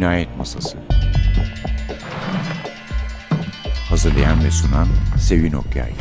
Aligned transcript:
Cinayet 0.00 0.36
Masası 0.36 0.78
Hazırlayan 3.88 4.44
ve 4.44 4.50
sunan 4.50 4.88
Sevin 5.18 5.52
Okyay 5.52 5.92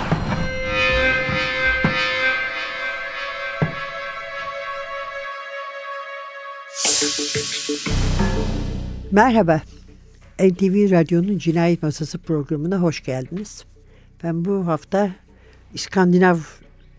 Merhaba, 9.12 9.62
NTV 10.40 10.92
Radyo'nun 10.92 11.38
Cinayet 11.38 11.84
Masası 11.84 12.18
programına 12.18 12.78
hoş 12.82 13.04
geldiniz. 13.04 13.66
Ben 14.24 14.46
bu 14.46 14.68
hafta 14.68 15.12
İskandinav 15.74 16.38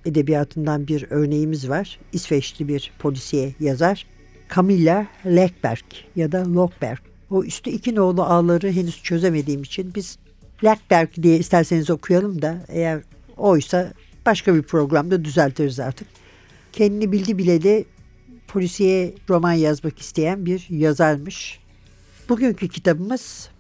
edebiyatından 0.05 0.89
bir 0.89 1.06
örneğimiz 1.11 1.69
var. 1.69 1.98
İsveçli 2.12 2.69
bir 2.69 2.92
polisiye 2.98 3.55
yazar. 3.61 4.06
Camilla 4.55 5.07
Lekberg 5.27 5.85
ya 6.17 6.33
da 6.33 6.55
Lokberg. 6.55 6.99
O 7.31 7.45
üstü 7.45 7.71
iki 7.71 7.95
nolu 7.95 8.23
ağları 8.23 8.73
henüz 8.73 9.03
çözemediğim 9.03 9.63
için 9.63 9.95
biz 9.95 10.19
Lekberg 10.65 11.09
diye 11.23 11.39
isterseniz 11.39 11.91
okuyalım 11.91 12.43
da 12.43 12.65
eğer 12.69 13.01
oysa 13.37 13.93
başka 14.27 14.55
bir 14.55 14.63
programda 14.63 15.25
düzeltiriz 15.25 15.81
artık. 15.81 16.09
Kendini 16.73 17.13
bildi 17.13 17.39
bile 17.39 17.63
de 17.63 17.85
polisiye 18.49 19.15
roman 19.29 19.53
yazmak 19.53 19.99
isteyen 19.99 20.47
bir 20.47 20.67
yazarmış. 20.71 21.61
Bugünkü 22.29 22.69
kitabımız 22.69 23.51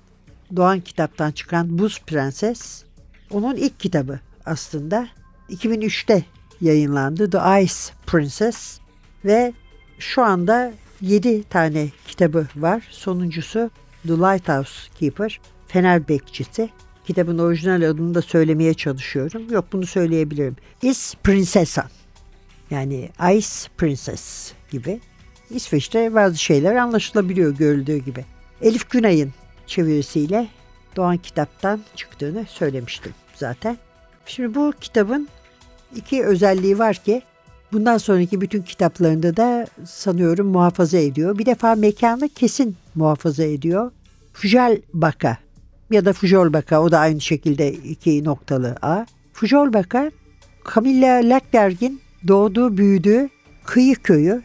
Doğan 0.56 0.80
kitaptan 0.80 1.30
çıkan 1.30 1.78
Buz 1.78 2.00
Prenses. 2.06 2.84
Onun 3.30 3.56
ilk 3.56 3.80
kitabı 3.80 4.20
aslında. 4.46 5.08
2003'te 5.50 6.24
yayınlandı 6.60 7.30
The 7.30 7.62
Ice 7.62 7.74
Princess 8.06 8.78
ve 9.24 9.52
şu 10.00 10.22
anda 10.22 10.72
7 11.00 11.44
tane 11.44 11.88
kitabı 12.06 12.46
var. 12.56 12.88
Sonuncusu 12.90 13.70
The 14.06 14.12
Lighthouse 14.12 14.72
Keeper, 14.98 15.40
Fener 15.68 16.08
Bekçisi. 16.08 16.70
Kitabın 17.06 17.38
orijinal 17.38 17.82
adını 17.82 18.14
da 18.14 18.22
söylemeye 18.22 18.74
çalışıyorum. 18.74 19.42
Yok 19.50 19.64
bunu 19.72 19.86
söyleyebilirim. 19.86 20.56
Is 20.82 21.14
Princessa. 21.24 21.88
Yani 22.70 23.10
Ice 23.34 23.48
Princess 23.78 24.52
gibi. 24.70 25.00
İsveç'te 25.50 26.14
bazı 26.14 26.38
şeyler 26.38 26.74
anlaşılabiliyor 26.74 27.56
görüldüğü 27.56 27.96
gibi. 27.96 28.24
Elif 28.62 28.90
Günay'ın 28.90 29.32
çevirisiyle 29.66 30.48
Doğan 30.96 31.16
Kitap'tan 31.16 31.80
çıktığını 31.96 32.44
söylemiştim 32.48 33.12
zaten. 33.34 33.78
Şimdi 34.26 34.54
bu 34.54 34.72
kitabın 34.80 35.28
iki 35.96 36.24
özelliği 36.24 36.78
var 36.78 36.96
ki 36.96 37.22
bundan 37.72 37.98
sonraki 37.98 38.40
bütün 38.40 38.62
kitaplarında 38.62 39.36
da 39.36 39.66
sanıyorum 39.84 40.46
muhafaza 40.46 40.98
ediyor. 40.98 41.38
Bir 41.38 41.46
defa 41.46 41.74
mekanı 41.74 42.28
kesin 42.28 42.76
muhafaza 42.94 43.44
ediyor. 43.44 43.90
Fujalbaka 44.32 45.38
ya 45.90 46.04
da 46.04 46.12
Fujolbaka 46.12 46.82
o 46.82 46.90
da 46.90 46.98
aynı 46.98 47.20
şekilde 47.20 47.72
iki 47.72 48.24
noktalı 48.24 48.76
A. 48.82 49.06
Fujolbaka 49.32 50.10
Camilla 50.74 51.20
Lackberg'in 51.28 52.00
doğduğu 52.28 52.76
büyüdüğü 52.76 53.28
kıyı 53.64 53.94
köyü 53.94 54.42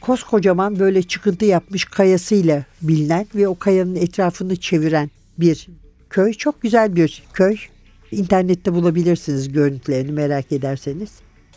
koskocaman 0.00 0.78
böyle 0.78 1.02
çıkıntı 1.02 1.44
yapmış 1.44 1.84
kayasıyla 1.84 2.64
bilinen 2.82 3.26
ve 3.34 3.48
o 3.48 3.58
kayanın 3.58 3.94
etrafını 3.94 4.56
çeviren 4.56 5.10
bir 5.38 5.68
köy. 6.10 6.32
Çok 6.32 6.62
güzel 6.62 6.96
bir 6.96 7.22
köy. 7.32 7.56
İnternette 8.10 8.72
bulabilirsiniz 8.72 9.52
görüntülerini 9.52 10.12
merak 10.12 10.52
ederseniz. 10.52 11.10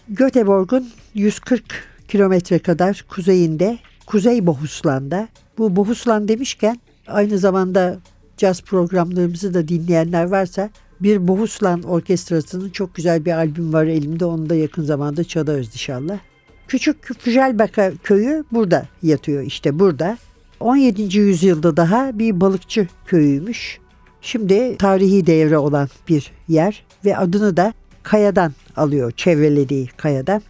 Göteborg'un 0.10 0.90
140 1.14 1.64
kilometre 2.08 2.60
kadar 2.60 3.06
kuzeyinde, 3.10 3.78
Kuzey 4.06 4.46
Bohuslan'da. 4.46 5.28
Bu 5.58 5.76
Bohuslan 5.76 6.28
demişken 6.28 6.80
aynı 7.08 7.38
zamanda 7.38 7.98
caz 8.38 8.62
programlarımızı 8.62 9.54
da 9.54 9.68
dinleyenler 9.68 10.24
varsa 10.24 10.70
bir 11.02 11.28
Bohuslan 11.28 11.84
Orkestrası'nın 11.84 12.70
çok 12.70 12.96
güzel 12.96 13.26
bir 13.26 13.32
albüm 13.32 13.74
var 13.74 13.86
elimde. 13.86 14.26
Onu 14.26 14.50
da 14.50 14.56
yakın 14.56 14.84
zamanda 14.84 15.24
çalarız 15.24 15.68
inşallah. 15.68 16.20
Küçük 16.68 17.20
Füjelbaka 17.20 17.92
köyü 18.04 18.44
burada 18.52 18.86
yatıyor 19.04 19.44
işte 19.44 19.80
burada. 19.80 20.18
17. 20.60 21.18
yüzyılda 21.18 21.78
daha 21.78 22.20
bir 22.20 22.42
balıkçı 22.42 22.88
köyüymüş. 23.06 23.80
Şimdi 24.22 24.78
tarihi 24.78 25.28
değeri 25.28 25.58
olan 25.58 25.90
bir 26.08 26.32
yer 26.48 26.86
ve 27.06 27.18
adını 27.18 27.58
da 27.58 27.74
kayadan 28.08 28.54
alıyor, 28.76 29.12
çevrelediği 29.12 29.88
kayadan. 29.88 30.42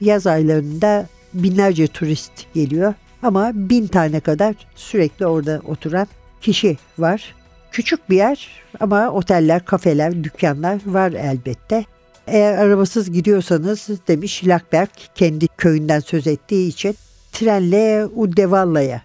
Yaz 0.00 0.26
aylarında 0.26 1.06
binlerce 1.34 1.86
turist 1.86 2.32
geliyor 2.54 2.94
ama 3.22 3.50
bin 3.54 3.86
tane 3.86 4.20
kadar 4.20 4.54
sürekli 4.74 5.26
orada 5.26 5.60
oturan 5.66 6.06
kişi 6.40 6.76
var. 6.98 7.34
Küçük 7.72 8.10
bir 8.10 8.16
yer 8.16 8.48
ama 8.80 9.10
oteller, 9.10 9.64
kafeler, 9.64 10.24
dükkanlar 10.24 10.80
var 10.86 11.12
elbette. 11.12 11.84
Eğer 12.26 12.58
arabasız 12.58 13.12
gidiyorsanız 13.12 13.88
demiş 14.08 14.42
Lakberg 14.46 14.90
kendi 15.14 15.48
köyünden 15.48 16.00
söz 16.00 16.26
ettiği 16.26 16.68
için 16.68 16.96
trenle 17.32 18.06
Uddevalla'ya 18.06 19.02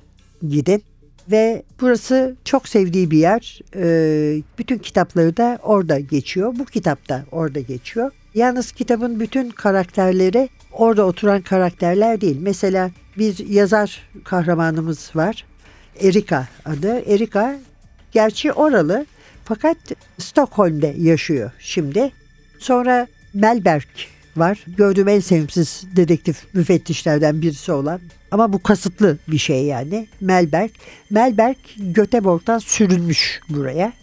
gidin. 0.49 0.83
Ve 1.31 1.63
burası 1.81 2.35
çok 2.45 2.67
sevdiği 2.67 3.11
bir 3.11 3.17
yer. 3.17 3.59
Ee, 3.75 4.41
bütün 4.57 4.77
kitapları 4.77 5.37
da 5.37 5.59
orada 5.63 5.99
geçiyor. 5.99 6.53
Bu 6.59 6.65
kitap 6.65 7.09
da 7.09 7.25
orada 7.31 7.59
geçiyor. 7.59 8.11
Yalnız 8.33 8.71
kitabın 8.71 9.19
bütün 9.19 9.49
karakterleri 9.49 10.49
orada 10.71 11.05
oturan 11.05 11.41
karakterler 11.41 12.21
değil. 12.21 12.37
Mesela 12.41 12.91
bir 13.17 13.47
yazar 13.47 14.09
kahramanımız 14.23 15.11
var. 15.15 15.45
Erika 16.01 16.47
adı. 16.65 16.99
Erika 16.99 17.55
gerçi 18.11 18.51
oralı 18.51 19.05
fakat 19.45 19.77
Stockholm'de 20.17 20.95
yaşıyor 20.97 21.51
şimdi. 21.59 22.11
Sonra 22.59 23.07
Melberg 23.33 23.83
var. 24.37 24.65
Gördüğüm 24.77 25.07
en 25.07 25.19
sevimsiz 25.19 25.83
dedektif 25.95 26.53
müfettişlerden 26.53 27.41
birisi 27.41 27.71
olan 27.71 27.99
ama 28.31 28.53
bu 28.53 28.63
kasıtlı 28.63 29.17
bir 29.27 29.37
şey 29.37 29.65
yani. 29.65 30.07
Melberg. 30.21 30.71
Melberg 31.09 31.57
Göteborg'dan 31.77 32.59
sürülmüş 32.59 33.41
buraya. 33.49 33.93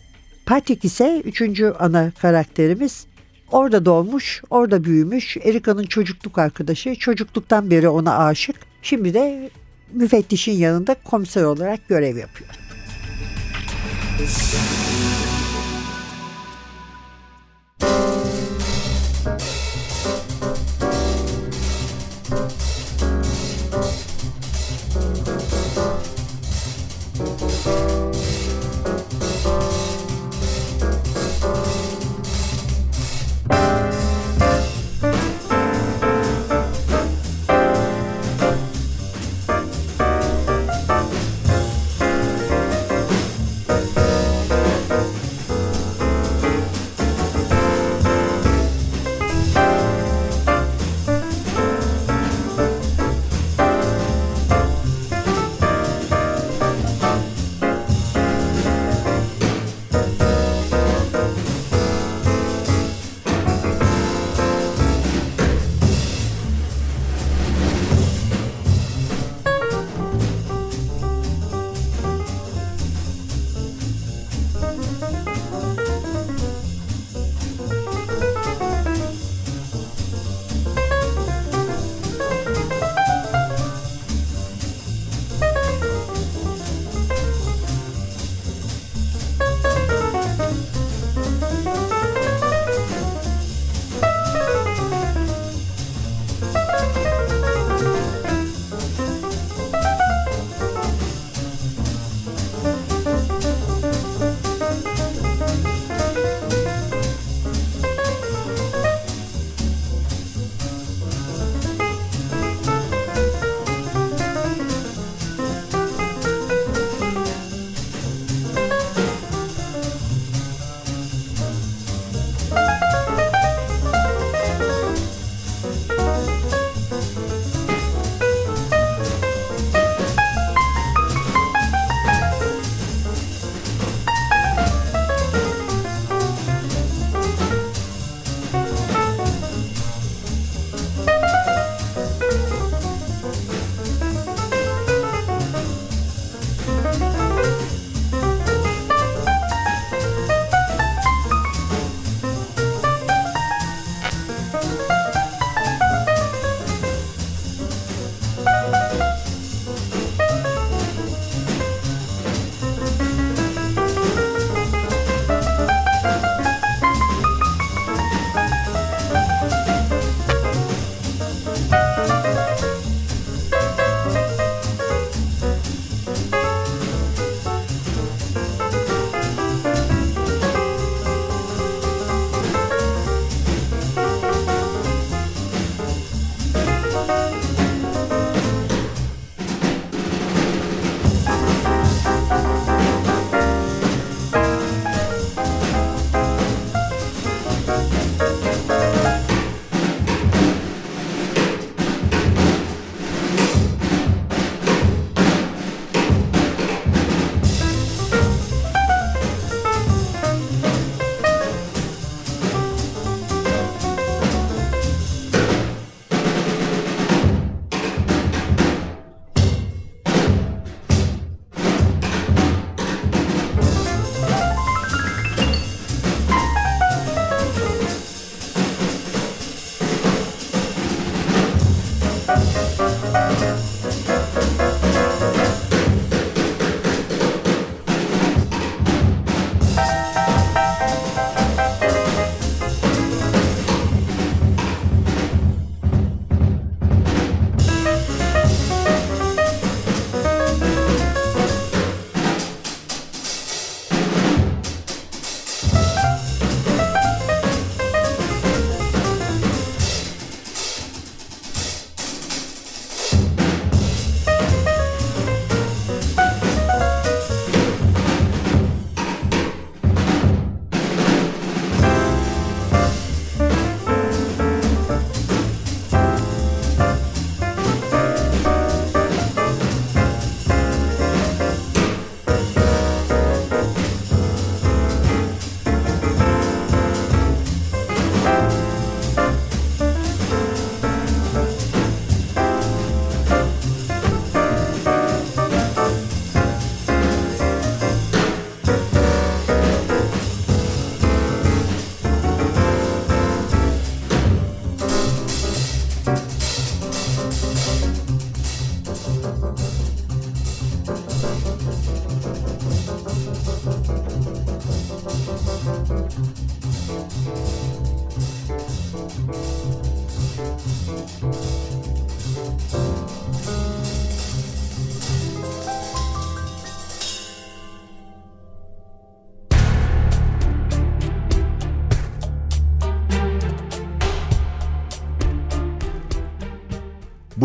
Patrick 0.46 0.88
ise 0.88 1.22
üçüncü 1.24 1.74
ana 1.78 2.12
karakterimiz. 2.20 3.06
Orada 3.52 3.84
doğmuş, 3.84 4.42
orada 4.50 4.84
büyümüş. 4.84 5.36
Erika'nın 5.36 5.84
çocukluk 5.86 6.38
arkadaşı. 6.38 6.94
Çocukluktan 6.94 7.70
beri 7.70 7.88
ona 7.88 8.18
aşık. 8.18 8.56
Şimdi 8.82 9.14
de 9.14 9.50
müfettişin 9.92 10.52
yanında 10.52 10.94
komiser 10.94 11.42
olarak 11.42 11.88
görev 11.88 12.16
yapıyor. 12.16 12.50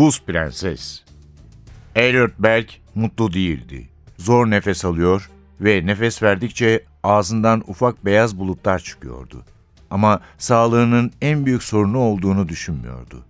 Buz 0.04 0.22
Prenses 0.22 1.02
Elliot 1.94 2.30
Berg 2.38 2.68
mutlu 2.94 3.32
değildi. 3.32 3.88
Zor 4.18 4.50
nefes 4.50 4.84
alıyor 4.84 5.30
ve 5.60 5.86
nefes 5.86 6.22
verdikçe 6.22 6.84
ağzından 7.02 7.64
ufak 7.66 8.04
beyaz 8.04 8.38
bulutlar 8.38 8.78
çıkıyordu. 8.78 9.44
Ama 9.90 10.20
sağlığının 10.38 11.12
en 11.20 11.46
büyük 11.46 11.62
sorunu 11.62 11.98
olduğunu 11.98 12.48
düşünmüyordu. 12.48 13.24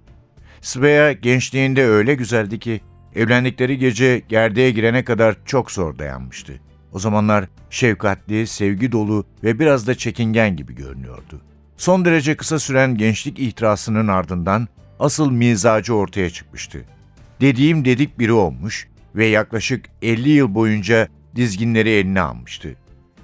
Svea 0.61 1.13
gençliğinde 1.13 1.87
öyle 1.87 2.15
güzeldi 2.15 2.59
ki 2.59 2.81
evlendikleri 3.15 3.79
gece 3.79 4.23
gerdeğe 4.29 4.71
girene 4.71 5.05
kadar 5.05 5.37
çok 5.45 5.71
zor 5.71 5.99
dayanmıştı. 5.99 6.61
O 6.93 6.99
zamanlar 6.99 7.49
şefkatli, 7.71 8.47
sevgi 8.47 8.93
dolu 8.93 9.27
ve 9.45 9.59
biraz 9.59 9.87
da 9.87 9.95
çekingen 9.95 10.57
gibi 10.57 10.75
görünüyordu. 10.75 11.41
Son 11.77 12.05
derece 12.05 12.37
kısa 12.37 12.59
süren 12.59 12.97
gençlik 12.97 13.39
ihtirasının 13.39 14.09
ardından 14.09 14.69
asıl 14.99 15.31
mizacı 15.31 15.95
ortaya 15.95 16.31
çıkmıştı. 16.31 16.85
Dediğim 17.41 17.85
dedik 17.85 18.19
biri 18.19 18.33
olmuş 18.33 18.89
ve 19.15 19.27
yaklaşık 19.27 19.85
50 20.03 20.29
yıl 20.31 20.55
boyunca 20.55 21.09
dizginleri 21.37 21.91
eline 21.91 22.21
almıştı. 22.21 22.77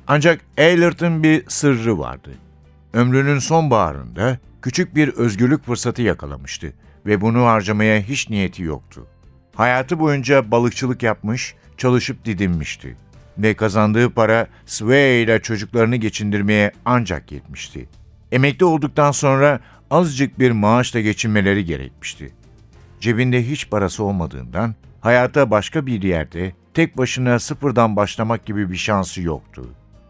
Ancak 0.06 0.40
Eylert'ın 0.56 1.22
bir 1.22 1.44
sırrı 1.48 1.98
vardı. 1.98 2.30
Ömrünün 2.92 3.38
son 3.38 3.70
baharında 3.70 4.38
küçük 4.62 4.94
bir 4.94 5.08
özgürlük 5.08 5.64
fırsatı 5.64 6.02
yakalamıştı 6.02 6.72
ve 7.06 7.20
bunu 7.20 7.44
harcamaya 7.44 8.00
hiç 8.00 8.30
niyeti 8.30 8.62
yoktu. 8.62 9.06
Hayatı 9.54 9.98
boyunca 9.98 10.50
balıkçılık 10.50 11.02
yapmış, 11.02 11.54
çalışıp 11.76 12.24
didinmişti 12.24 12.96
ve 13.38 13.54
kazandığı 13.54 14.10
para 14.10 14.46
Svea 14.66 15.22
ile 15.22 15.42
çocuklarını 15.42 15.96
geçindirmeye 15.96 16.72
ancak 16.84 17.32
yetmişti. 17.32 17.88
Emekli 18.32 18.64
olduktan 18.64 19.10
sonra 19.10 19.60
azıcık 19.90 20.38
bir 20.38 20.50
maaşla 20.50 21.00
geçinmeleri 21.00 21.64
gerekmişti. 21.64 22.32
Cebinde 23.00 23.50
hiç 23.50 23.70
parası 23.70 24.04
olmadığından 24.04 24.74
hayata 25.00 25.50
başka 25.50 25.86
bir 25.86 26.02
yerde 26.02 26.52
tek 26.74 26.98
başına 26.98 27.38
sıfırdan 27.38 27.96
başlamak 27.96 28.46
gibi 28.46 28.70
bir 28.70 28.76
şansı 28.76 29.22
yoktu. 29.22 29.66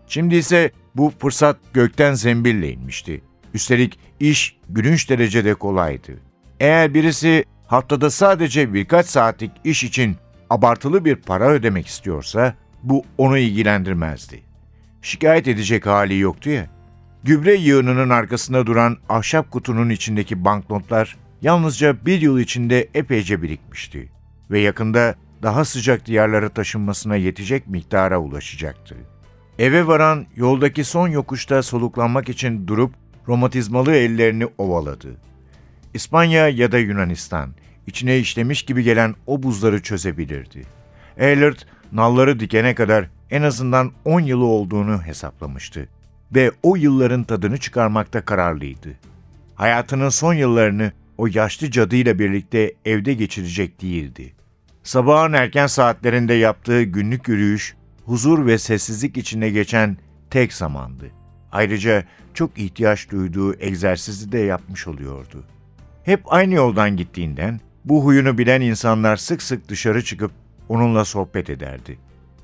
Şimdi 0.07 0.35
ise 0.37 0.71
bu 0.97 1.13
fırsat 1.19 1.57
gökten 1.73 2.15
zembille 2.15 2.73
inmişti. 2.73 3.23
Üstelik 3.55 3.99
iş 4.21 4.57
gülünç 4.69 5.11
derecede 5.11 5.55
kolaydı. 5.55 6.13
Eğer 6.61 6.95
birisi 6.95 7.45
haftada 7.67 8.11
sadece 8.11 8.75
birkaç 8.75 9.07
saatlik 9.07 9.51
iş 9.65 9.85
için 9.85 10.17
abartılı 10.51 11.05
bir 11.05 11.17
para 11.17 11.49
ödemek 11.49 11.87
istiyorsa 11.87 12.55
bu 12.83 13.05
onu 13.19 13.39
ilgilendirmezdi. 13.39 14.43
Şikayet 15.03 15.49
edecek 15.49 15.87
hali 15.87 16.19
yoktu 16.19 16.51
ya. 16.51 16.80
Gübre 17.25 17.55
yığınının 17.55 18.11
arkasında 18.11 18.67
duran 18.67 18.97
ahşap 19.09 19.51
kutunun 19.51 19.91
içindeki 19.91 20.45
banknotlar 20.45 21.17
yalnızca 21.43 22.07
bir 22.07 22.21
yıl 22.21 22.39
içinde 22.39 22.89
epeyce 22.95 23.43
birikmişti 23.43 24.09
ve 24.51 24.61
yakında 24.61 25.15
daha 25.43 25.65
sıcak 25.65 26.07
diyarlara 26.07 26.49
taşınmasına 26.49 27.17
yetecek 27.17 27.67
miktara 27.67 28.19
ulaşacaktı. 28.19 28.97
Eve 29.59 29.87
varan 29.87 30.27
yoldaki 30.37 30.85
son 30.85 31.09
yokuşta 31.09 31.63
soluklanmak 31.63 32.29
için 32.29 32.67
durup 32.67 32.95
romatizmalı 33.29 33.95
ellerini 33.95 34.47
ovaladı. 34.59 35.17
İspanya 35.95 36.49
ya 36.49 36.73
da 36.73 36.79
Yunanistan, 36.79 37.51
içine 37.87 38.19
işlemiş 38.19 38.63
gibi 38.63 38.83
gelen 38.83 39.15
o 39.27 39.43
buzları 39.43 39.83
çözebilirdi. 39.83 40.63
Ehlert, 41.19 41.67
nalları 41.93 42.41
dikene 42.41 42.75
kadar 42.75 43.11
en 43.31 43.43
azından 43.43 43.93
10 44.05 44.21
yılı 44.21 44.45
olduğunu 44.45 45.03
hesaplamıştı 45.03 45.89
ve 46.35 46.53
o 46.63 46.77
yılların 46.77 47.25
tadını 47.25 47.59
çıkarmakta 47.59 48.25
kararlıydı. 48.25 48.89
Hayatının 49.55 50.09
son 50.09 50.35
yıllarını 50.35 50.93
o 51.19 51.27
yaşlı 51.27 51.71
cadıyla 51.71 52.19
birlikte 52.19 52.75
evde 52.85 53.15
geçirecek 53.15 53.83
değildi. 53.83 54.33
Sabahın 54.83 55.33
erken 55.33 55.67
saatlerinde 55.67 56.35
yaptığı 56.35 56.83
günlük 56.83 57.29
yürüyüş, 57.29 57.75
huzur 58.05 58.47
ve 58.47 58.59
sessizlik 58.59 59.17
içinde 59.17 59.51
geçen 59.51 59.97
tek 60.31 60.53
zamandı. 60.53 61.11
Ayrıca 61.53 62.05
çok 62.35 62.59
ihtiyaç 62.59 63.11
duyduğu 63.11 63.55
egzersizi 63.61 64.33
de 64.33 64.39
yapmış 64.39 64.87
oluyordu. 64.87 65.45
Hep 66.05 66.21
aynı 66.27 66.55
yoldan 66.55 66.97
gittiğinden 66.97 67.61
bu 67.85 68.05
huyunu 68.05 68.39
bilen 68.39 68.61
insanlar 68.61 69.17
sık 69.17 69.43
sık 69.43 69.69
dışarı 69.69 70.05
çıkıp 70.05 70.31
onunla 70.69 71.05
sohbet 71.05 71.51
ederdi. 71.51 71.99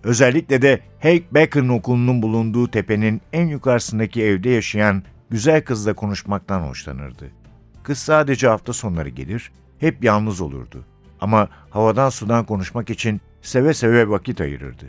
Özellikle 0.07 0.63
de 0.63 0.81
Hank 1.03 1.35
Becker'ın 1.35 1.69
okulunun 1.69 2.23
bulunduğu 2.23 2.71
tepenin 2.71 3.23
en 3.33 3.47
yukarısındaki 3.47 4.23
evde 4.23 4.51
yaşayan 4.51 5.03
güzel 5.31 5.65
kızla 5.65 5.95
konuşmaktan 5.95 6.61
hoşlanırdı. 6.61 7.31
Kız 7.83 7.99
sadece 7.99 8.49
hafta 8.49 8.73
sonları 8.73 9.09
gelir, 9.09 9.53
hep 9.79 10.05
yalnız 10.05 10.41
olurdu. 10.41 10.85
Ama 11.21 11.49
havadan 11.71 12.09
sudan 12.09 12.45
konuşmak 12.45 12.91
için 12.91 13.21
seve 13.43 13.75
seve 13.75 14.09
vakit 14.09 14.41
ayırırdı. 14.41 14.85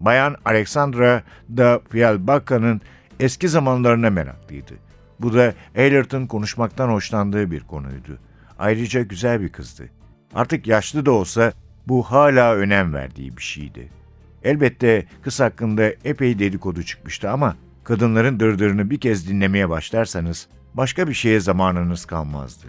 Bayan 0.00 0.36
Alexandra 0.44 1.22
da 1.56 1.80
Fialbaka'nın 1.90 2.80
eski 3.20 3.48
zamanlarına 3.48 4.10
meraklıydı. 4.10 4.74
Bu 5.20 5.34
da 5.34 5.54
Eylert'ın 5.74 6.26
konuşmaktan 6.26 6.88
hoşlandığı 6.88 7.50
bir 7.50 7.60
konuydu. 7.60 8.18
Ayrıca 8.58 9.02
güzel 9.02 9.40
bir 9.40 9.48
kızdı. 9.48 9.88
Artık 10.34 10.66
yaşlı 10.66 11.06
da 11.06 11.10
olsa 11.12 11.52
bu 11.88 12.02
hala 12.02 12.54
önem 12.54 12.94
verdiği 12.94 13.36
bir 13.36 13.42
şeydi. 13.42 14.01
Elbette 14.44 15.06
kız 15.22 15.40
hakkında 15.40 15.84
epey 16.04 16.38
dedikodu 16.38 16.82
çıkmıştı 16.82 17.30
ama 17.30 17.56
kadınların 17.84 18.40
dırdırını 18.40 18.90
bir 18.90 19.00
kez 19.00 19.28
dinlemeye 19.28 19.68
başlarsanız 19.68 20.48
başka 20.74 21.08
bir 21.08 21.14
şeye 21.14 21.40
zamanınız 21.40 22.04
kalmazdı. 22.04 22.66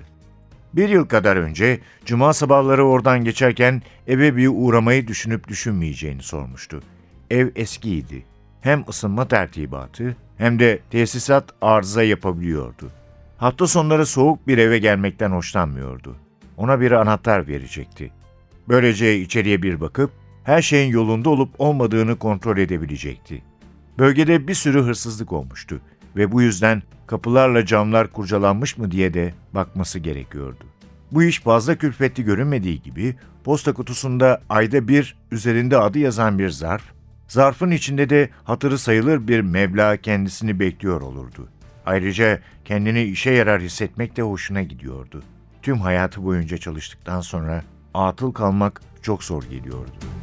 Bir 0.73 0.89
yıl 0.89 1.05
kadar 1.05 1.35
önce 1.35 1.79
cuma 2.05 2.33
sabahları 2.33 2.85
oradan 2.85 3.23
geçerken 3.23 3.81
eve 4.07 4.35
bir 4.35 4.49
uğramayı 4.53 5.07
düşünüp 5.07 5.47
düşünmeyeceğini 5.47 6.23
sormuştu. 6.23 6.83
Ev 7.31 7.49
eskiydi. 7.55 8.25
Hem 8.61 8.83
ısınma 8.89 9.27
tertibatı 9.27 10.15
hem 10.37 10.59
de 10.59 10.79
tesisat 10.91 11.45
arıza 11.61 12.03
yapabiliyordu. 12.03 12.89
Hafta 13.37 13.67
sonları 13.67 14.05
soğuk 14.05 14.47
bir 14.47 14.57
eve 14.57 14.79
gelmekten 14.79 15.31
hoşlanmıyordu. 15.31 16.15
Ona 16.57 16.81
bir 16.81 16.91
anahtar 16.91 17.47
verecekti. 17.47 18.11
Böylece 18.69 19.19
içeriye 19.19 19.61
bir 19.61 19.81
bakıp 19.81 20.11
her 20.43 20.61
şeyin 20.61 20.91
yolunda 20.91 21.29
olup 21.29 21.49
olmadığını 21.59 22.15
kontrol 22.15 22.57
edebilecekti. 22.57 23.41
Bölgede 23.97 24.47
bir 24.47 24.53
sürü 24.53 24.81
hırsızlık 24.81 25.33
olmuştu 25.33 25.81
ve 26.15 26.31
bu 26.31 26.41
yüzden 26.41 26.83
kapılarla 27.07 27.65
camlar 27.65 28.07
kurcalanmış 28.07 28.77
mı 28.77 28.91
diye 28.91 29.13
de 29.13 29.33
bakması 29.53 29.99
gerekiyordu. 29.99 30.63
Bu 31.11 31.23
iş 31.23 31.39
fazla 31.39 31.75
külfetli 31.75 32.23
görünmediği 32.23 32.81
gibi 32.81 33.15
posta 33.43 33.73
kutusunda 33.73 34.41
ayda 34.49 34.87
bir 34.87 35.15
üzerinde 35.31 35.77
adı 35.77 35.99
yazan 35.99 36.39
bir 36.39 36.49
zarf, 36.49 36.83
zarfın 37.27 37.71
içinde 37.71 38.09
de 38.09 38.29
hatırı 38.43 38.77
sayılır 38.77 39.27
bir 39.27 39.41
meblağ 39.41 39.97
kendisini 39.97 40.59
bekliyor 40.59 41.01
olurdu. 41.01 41.49
Ayrıca 41.85 42.39
kendini 42.65 43.03
işe 43.03 43.31
yarar 43.31 43.61
hissetmek 43.61 44.17
de 44.17 44.21
hoşuna 44.21 44.61
gidiyordu. 44.61 45.23
Tüm 45.61 45.77
hayatı 45.77 46.23
boyunca 46.23 46.57
çalıştıktan 46.57 47.21
sonra 47.21 47.63
atıl 47.93 48.31
kalmak 48.31 48.81
çok 49.01 49.23
zor 49.23 49.43
geliyordu. 49.43 50.22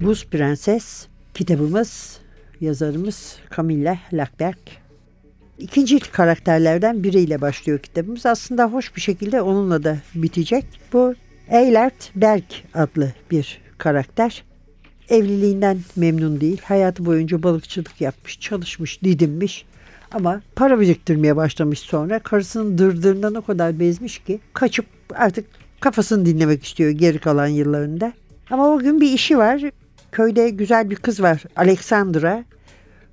Buz 0.00 0.26
Prenses 0.26 1.06
kitabımız, 1.34 2.18
yazarımız 2.60 3.36
Camilla 3.56 3.98
Lackberg. 4.12 4.58
İkinci 5.58 6.00
karakterlerden 6.00 7.02
biriyle 7.02 7.40
başlıyor 7.40 7.78
kitabımız. 7.78 8.26
Aslında 8.26 8.64
hoş 8.64 8.96
bir 8.96 9.00
şekilde 9.00 9.42
onunla 9.42 9.84
da 9.84 9.98
bitecek. 10.14 10.64
Bu 10.92 11.14
Eilert 11.48 12.10
Berg 12.16 12.44
adlı 12.74 13.12
bir 13.30 13.60
karakter. 13.78 14.44
Evliliğinden 15.08 15.78
memnun 15.96 16.40
değil. 16.40 16.60
Hayatı 16.64 17.06
boyunca 17.06 17.42
balıkçılık 17.42 18.00
yapmış, 18.00 18.40
çalışmış, 18.40 19.02
didinmiş. 19.02 19.64
Ama 20.12 20.42
para 20.56 20.80
biriktirmeye 20.80 21.36
başlamış 21.36 21.78
sonra. 21.78 22.18
Karısının 22.18 22.78
dırdırından 22.78 23.34
o 23.34 23.42
kadar 23.42 23.80
bezmiş 23.80 24.18
ki 24.18 24.40
kaçıp 24.52 24.86
artık 25.14 25.57
kafasını 25.80 26.26
dinlemek 26.26 26.64
istiyor 26.64 26.90
geri 26.90 27.18
kalan 27.18 27.46
yıllarında. 27.46 28.12
Ama 28.50 28.68
o 28.68 28.78
gün 28.78 29.00
bir 29.00 29.12
işi 29.12 29.38
var. 29.38 29.62
Köyde 30.12 30.50
güzel 30.50 30.90
bir 30.90 30.96
kız 30.96 31.22
var 31.22 31.42
Alexandra. 31.56 32.44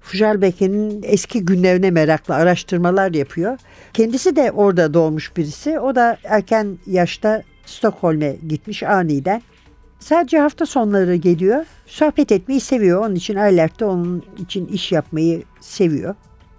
Fujalbeke'nin 0.01 1.03
eski 1.03 1.45
günlerine 1.45 1.91
meraklı 1.91 2.36
araştırmalar 2.36 3.13
yapıyor. 3.13 3.57
Kendisi 3.93 4.36
de 4.36 4.51
orada 4.51 4.93
doğmuş 4.93 5.38
birisi. 5.38 5.79
O 5.79 5.95
da 5.95 6.17
erken 6.24 6.77
yaşta 6.88 7.43
Stockholm'e 7.65 8.36
gitmiş 8.48 8.84
aniden. 8.84 9.41
Sadece 10.00 10.39
hafta 10.39 10.65
sonları 10.65 11.15
geliyor. 11.15 11.65
Sohbet 11.86 12.31
etmeyi 12.31 12.60
seviyor. 12.60 13.05
Onun 13.05 13.15
için 13.15 13.36
Aylert'te 13.36 13.86
onun 13.86 14.24
için 14.39 14.65
iş 14.65 14.91
yapmayı 14.91 15.43
seviyor. 15.62 16.15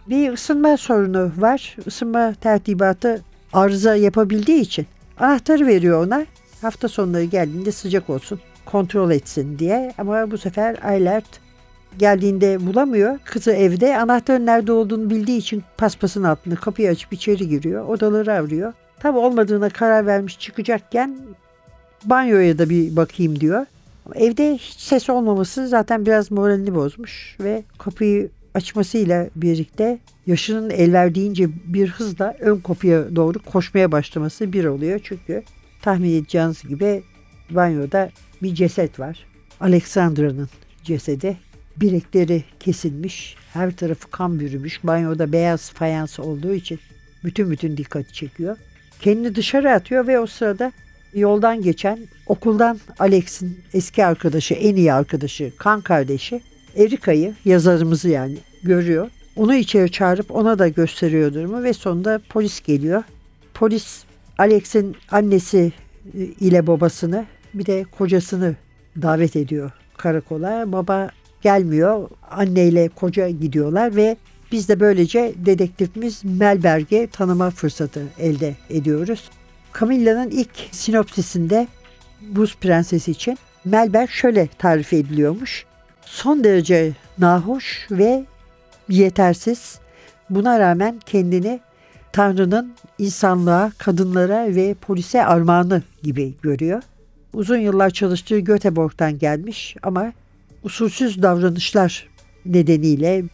Bir 0.08 0.32
ısınma 0.32 0.76
sorunu 0.76 1.32
var. 1.36 1.76
Isınma 1.86 2.34
tertibatı 2.40 3.22
arıza 3.52 3.96
yapabildiği 3.96 4.60
için 4.60 4.86
anahtarı 5.20 5.66
veriyor 5.66 6.06
ona. 6.06 6.26
Hafta 6.62 6.88
sonları 6.88 7.24
geldiğinde 7.24 7.72
sıcak 7.72 8.10
olsun 8.10 8.40
kontrol 8.64 9.10
etsin 9.10 9.58
diye. 9.58 9.92
Ama 9.98 10.30
bu 10.30 10.38
sefer 10.38 10.76
Aylert 10.82 11.40
geldiğinde 11.98 12.66
bulamıyor. 12.66 13.18
Kızı 13.24 13.52
evde. 13.52 13.98
Anahtarın 13.98 14.46
nerede 14.46 14.72
olduğunu 14.72 15.10
bildiği 15.10 15.38
için 15.38 15.62
paspasın 15.76 16.22
altında 16.22 16.54
kapıyı 16.54 16.90
açıp 16.90 17.12
içeri 17.12 17.48
giriyor. 17.48 17.88
Odaları 17.88 18.32
arıyor. 18.32 18.72
Tam 19.00 19.16
olmadığına 19.16 19.68
karar 19.68 20.06
vermiş 20.06 20.38
çıkacakken 20.38 21.16
banyoya 22.04 22.58
da 22.58 22.70
bir 22.70 22.96
bakayım 22.96 23.40
diyor. 23.40 23.66
Evde 24.14 24.54
hiç 24.54 24.80
ses 24.80 25.10
olmaması 25.10 25.68
zaten 25.68 26.06
biraz 26.06 26.30
moralini 26.30 26.74
bozmuş 26.74 27.36
ve 27.40 27.64
kapıyı 27.78 28.30
açmasıyla 28.56 29.30
birlikte 29.36 29.98
yaşının 30.26 30.70
el 30.70 30.92
verdiğince 30.92 31.48
bir 31.64 31.88
hızla 31.88 32.36
ön 32.40 32.56
kapıya 32.56 33.16
doğru 33.16 33.38
koşmaya 33.38 33.92
başlaması 33.92 34.52
bir 34.52 34.64
oluyor. 34.64 35.00
Çünkü 35.02 35.42
tahmin 35.82 36.14
edeceğiniz 36.20 36.62
gibi 36.62 37.02
banyoda 37.50 38.10
bir 38.42 38.54
ceset 38.54 39.00
var. 39.00 39.26
Alexandra'nın 39.60 40.48
cesedi. 40.84 41.36
Bilekleri 41.76 42.44
kesilmiş, 42.60 43.36
her 43.52 43.76
tarafı 43.76 44.10
kan 44.10 44.40
bürümüş. 44.40 44.84
Banyoda 44.84 45.32
beyaz 45.32 45.70
fayans 45.70 46.20
olduğu 46.20 46.54
için 46.54 46.78
bütün 47.24 47.50
bütün 47.50 47.76
dikkati 47.76 48.12
çekiyor. 48.12 48.56
Kendini 49.00 49.34
dışarı 49.34 49.72
atıyor 49.72 50.06
ve 50.06 50.20
o 50.20 50.26
sırada 50.26 50.72
yoldan 51.14 51.62
geçen 51.62 51.98
okuldan 52.26 52.80
Alex'in 52.98 53.60
eski 53.74 54.04
arkadaşı, 54.04 54.54
en 54.54 54.76
iyi 54.76 54.92
arkadaşı, 54.92 55.52
kan 55.56 55.80
kardeşi 55.80 56.40
Erika'yı, 56.76 57.34
yazarımızı 57.44 58.08
yani 58.08 58.36
görüyor. 58.62 59.10
Onu 59.36 59.54
içeri 59.54 59.90
çağırıp 59.90 60.30
ona 60.30 60.58
da 60.58 60.68
gösteriyor 60.68 61.34
durumu 61.34 61.62
ve 61.62 61.72
sonunda 61.72 62.20
polis 62.28 62.60
geliyor. 62.60 63.02
Polis 63.54 64.04
Alex'in 64.38 64.96
annesi 65.10 65.72
e, 66.18 66.24
ile 66.24 66.66
babasını 66.66 67.24
bir 67.54 67.66
de 67.66 67.84
kocasını 67.98 68.56
davet 69.02 69.36
ediyor 69.36 69.70
karakola. 69.96 70.72
Baba 70.72 71.10
gelmiyor. 71.42 72.08
Anneyle 72.30 72.88
koca 72.88 73.28
gidiyorlar 73.28 73.96
ve 73.96 74.16
biz 74.52 74.68
de 74.68 74.80
böylece 74.80 75.34
dedektifimiz 75.36 76.24
Melberg'i 76.24 77.08
tanıma 77.12 77.50
fırsatı 77.50 78.02
elde 78.18 78.54
ediyoruz. 78.70 79.30
Camilla'nın 79.80 80.30
ilk 80.30 80.50
sinopsisinde 80.70 81.68
Buz 82.20 82.56
Prensesi 82.56 83.10
için 83.10 83.38
Melberg 83.64 84.10
şöyle 84.10 84.46
tarif 84.58 84.92
ediliyormuş. 84.92 85.66
Son 86.06 86.44
derece 86.44 86.92
nahoş 87.18 87.86
ve 87.90 88.24
yetersiz. 88.88 89.78
Buna 90.30 90.60
rağmen 90.60 91.00
kendini 91.06 91.60
Tanrı'nın 92.12 92.74
insanlığa, 92.98 93.72
kadınlara 93.78 94.54
ve 94.54 94.74
polise 94.74 95.24
armağanı 95.24 95.82
gibi 96.02 96.34
görüyor. 96.42 96.82
Uzun 97.32 97.58
yıllar 97.58 97.90
çalıştığı 97.90 98.38
Göteborg'dan 98.38 99.18
gelmiş 99.18 99.76
ama 99.82 100.12
usulsüz 100.62 101.22
davranışlar 101.22 102.08
nedeniyle 102.46 103.24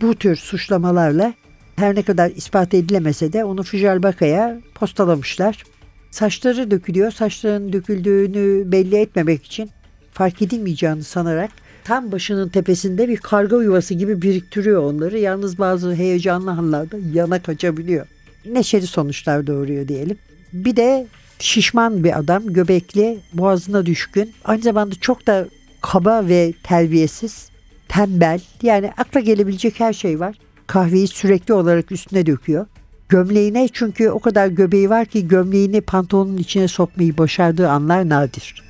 bu 0.00 0.14
tür 0.14 0.36
suçlamalarla 0.36 1.34
her 1.76 1.94
ne 1.94 2.02
kadar 2.02 2.30
ispat 2.30 2.74
edilemese 2.74 3.32
de 3.32 3.44
onu 3.44 3.62
Fücerbaka'ya 3.62 4.60
postalamışlar. 4.74 5.64
Saçları 6.10 6.70
dökülüyor. 6.70 7.10
Saçların 7.10 7.72
döküldüğünü 7.72 8.72
belli 8.72 8.96
etmemek 8.96 9.44
için 9.44 9.70
fark 10.12 10.42
edilmeyeceğini 10.42 11.04
sanarak 11.04 11.50
tam 11.88 12.12
başının 12.12 12.48
tepesinde 12.48 13.08
bir 13.08 13.16
karga 13.16 13.62
yuvası 13.62 13.94
gibi 13.94 14.22
biriktiriyor 14.22 14.82
onları. 14.82 15.18
Yalnız 15.18 15.58
bazı 15.58 15.94
heyecanlı 15.94 16.50
anlarda 16.50 16.96
yana 17.12 17.42
kaçabiliyor. 17.42 18.06
Neşeli 18.46 18.86
sonuçlar 18.86 19.46
doğuruyor 19.46 19.88
diyelim. 19.88 20.18
Bir 20.52 20.76
de 20.76 21.06
şişman 21.38 22.04
bir 22.04 22.18
adam, 22.18 22.46
göbekli, 22.46 23.18
boğazına 23.32 23.86
düşkün. 23.86 24.32
Aynı 24.44 24.62
zamanda 24.62 24.94
çok 24.94 25.26
da 25.26 25.48
kaba 25.80 26.28
ve 26.28 26.52
terbiyesiz, 26.62 27.48
tembel. 27.88 28.40
Yani 28.62 28.92
akla 28.96 29.20
gelebilecek 29.20 29.80
her 29.80 29.92
şey 29.92 30.20
var. 30.20 30.36
Kahveyi 30.66 31.08
sürekli 31.08 31.54
olarak 31.54 31.92
üstüne 31.92 32.26
döküyor. 32.26 32.66
Gömleğine 33.08 33.68
çünkü 33.72 34.10
o 34.10 34.18
kadar 34.18 34.46
göbeği 34.46 34.90
var 34.90 35.06
ki 35.06 35.28
gömleğini 35.28 35.80
pantolonun 35.80 36.36
içine 36.36 36.68
sokmayı 36.68 37.18
başardığı 37.18 37.68
anlar 37.68 38.08
nadir. 38.08 38.62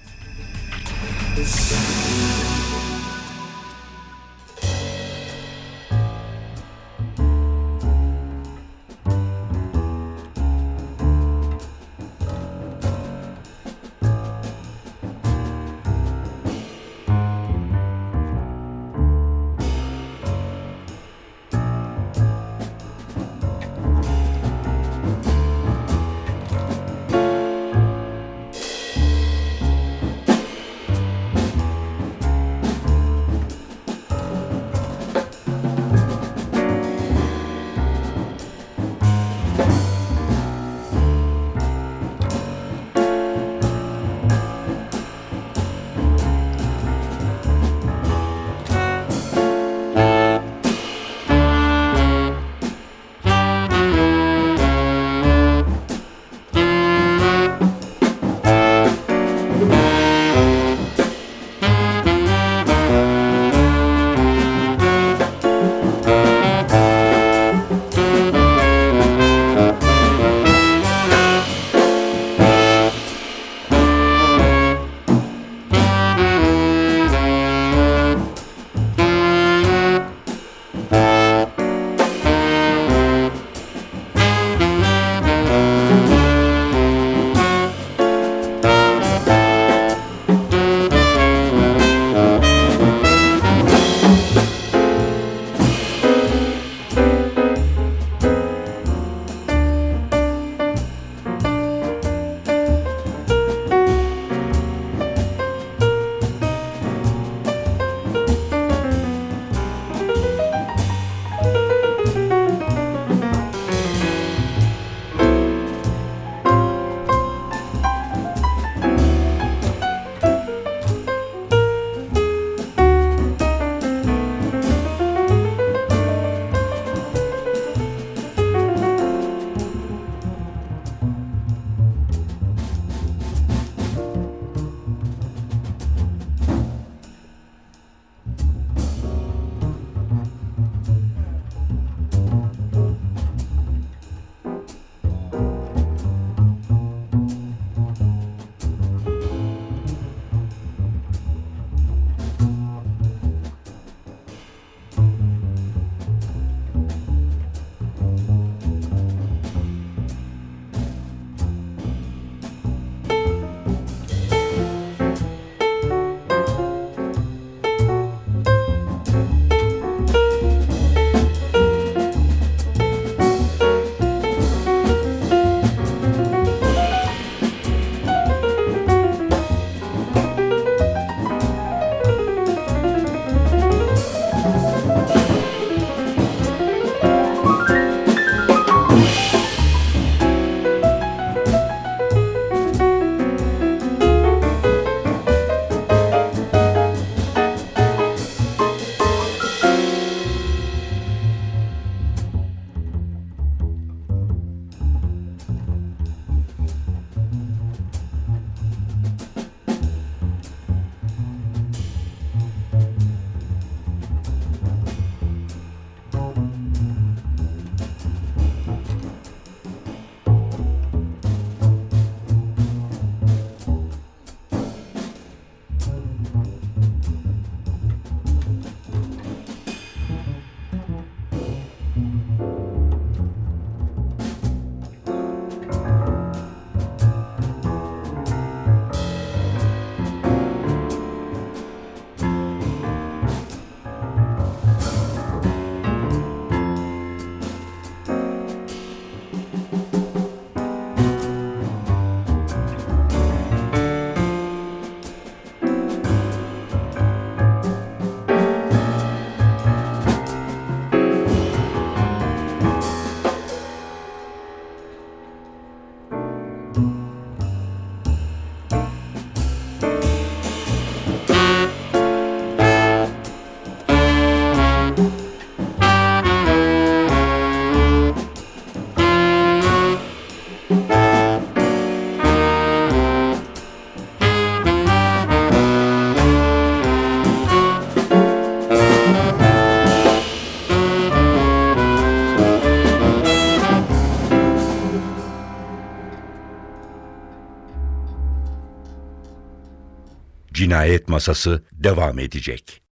Masası 301.19 301.63
devam 301.73 302.19
edecek. 302.19 302.83